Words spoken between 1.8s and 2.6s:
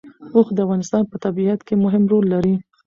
مهم رول لري.